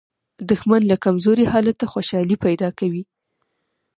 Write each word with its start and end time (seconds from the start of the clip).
دښمن 0.49 0.81
له 0.91 0.95
کمزوري 1.05 1.45
حالته 1.53 1.85
خوشالي 1.93 2.37
پیدا 2.45 2.69
کوي 2.79 3.03